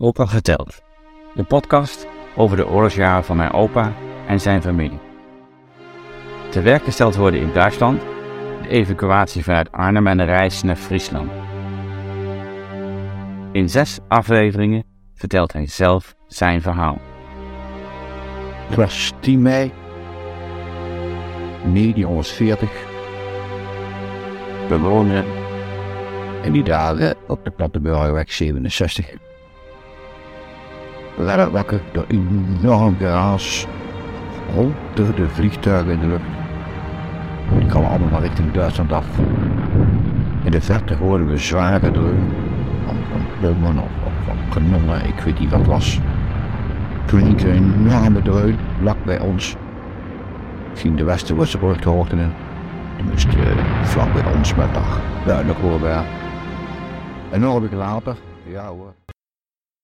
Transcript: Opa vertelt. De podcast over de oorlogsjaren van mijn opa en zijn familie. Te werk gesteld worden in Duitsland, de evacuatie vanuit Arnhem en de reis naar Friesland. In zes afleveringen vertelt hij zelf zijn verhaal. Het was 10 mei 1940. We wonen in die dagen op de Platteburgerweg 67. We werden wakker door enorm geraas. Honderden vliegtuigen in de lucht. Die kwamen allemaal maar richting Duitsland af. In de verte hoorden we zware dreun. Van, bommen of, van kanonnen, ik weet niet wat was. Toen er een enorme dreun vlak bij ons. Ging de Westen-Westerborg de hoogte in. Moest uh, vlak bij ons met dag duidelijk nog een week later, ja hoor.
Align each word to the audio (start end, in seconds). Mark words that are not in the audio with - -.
Opa 0.00 0.26
vertelt. 0.26 0.82
De 1.34 1.44
podcast 1.44 2.06
over 2.36 2.56
de 2.56 2.68
oorlogsjaren 2.68 3.24
van 3.24 3.36
mijn 3.36 3.52
opa 3.52 3.92
en 4.26 4.40
zijn 4.40 4.62
familie. 4.62 4.98
Te 6.50 6.60
werk 6.60 6.84
gesteld 6.84 7.16
worden 7.16 7.40
in 7.40 7.52
Duitsland, 7.52 8.00
de 8.62 8.68
evacuatie 8.68 9.44
vanuit 9.44 9.72
Arnhem 9.72 10.06
en 10.06 10.16
de 10.16 10.24
reis 10.24 10.62
naar 10.62 10.76
Friesland. 10.76 11.30
In 13.52 13.68
zes 13.68 13.98
afleveringen 14.08 14.84
vertelt 15.14 15.52
hij 15.52 15.66
zelf 15.66 16.14
zijn 16.26 16.62
verhaal. 16.62 16.98
Het 18.66 18.76
was 18.76 19.12
10 19.20 19.42
mei 19.42 19.72
1940. 21.74 22.70
We 24.68 24.78
wonen 24.78 25.24
in 26.42 26.52
die 26.52 26.64
dagen 26.64 27.16
op 27.26 27.44
de 27.44 27.50
Platteburgerweg 27.50 28.32
67. 28.32 29.27
We 31.18 31.24
werden 31.24 31.50
wakker 31.50 31.80
door 31.92 32.04
enorm 32.08 32.96
geraas. 32.96 33.66
Honderden 34.54 35.30
vliegtuigen 35.30 35.92
in 35.92 36.00
de 36.00 36.06
lucht. 36.06 36.22
Die 37.58 37.66
kwamen 37.66 37.88
allemaal 37.88 38.08
maar 38.08 38.20
richting 38.20 38.52
Duitsland 38.52 38.92
af. 38.92 39.06
In 40.44 40.50
de 40.50 40.60
verte 40.60 40.94
hoorden 40.94 41.26
we 41.26 41.36
zware 41.36 41.90
dreun. 41.90 42.32
Van, 42.86 42.96
bommen 43.40 43.78
of, 43.78 44.12
van 44.24 44.36
kanonnen, 44.50 45.04
ik 45.04 45.20
weet 45.20 45.38
niet 45.38 45.50
wat 45.50 45.66
was. 45.66 46.00
Toen 47.04 47.38
er 47.38 47.56
een 47.56 47.74
enorme 47.74 48.22
dreun 48.22 48.58
vlak 48.80 49.04
bij 49.04 49.20
ons. 49.20 49.56
Ging 50.74 50.96
de 50.96 51.04
Westen-Westerborg 51.04 51.80
de 51.80 51.88
hoogte 51.88 52.16
in. 52.16 52.32
Moest 53.10 53.28
uh, 53.34 53.42
vlak 53.82 54.12
bij 54.12 54.34
ons 54.36 54.54
met 54.54 54.74
dag 54.74 55.00
duidelijk 55.26 55.58
nog 57.40 57.54
een 57.54 57.60
week 57.60 57.72
later, 57.72 58.16
ja 58.44 58.66
hoor. 58.66 59.07